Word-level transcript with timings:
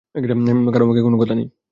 কারো 0.67 0.83
মুখে 0.87 1.01
কোন 1.03 1.13
কথা 1.21 1.33
নেই। 1.35 1.47